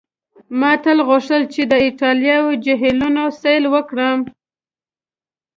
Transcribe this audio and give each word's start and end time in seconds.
ما 0.59 0.71
تل 0.83 0.97
غوښتل 1.09 1.41
چي 1.53 1.61
د 1.71 1.73
ایټالوي 1.85 2.35
جهیلونو 2.65 3.23
سیل 3.41 3.63
وکړم. 3.73 4.19